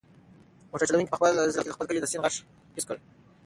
موټر 0.69 0.85
چلونکي 0.89 1.11
په 1.11 1.17
خپل 1.19 1.31
زړه 1.53 1.61
کې 1.63 1.69
د 1.69 1.75
خپل 1.75 1.85
کلي 1.89 1.99
د 2.01 2.07
سیند 2.11 2.23
غږ 2.23 2.35
حس 2.75 2.85
کړ. 2.87 2.97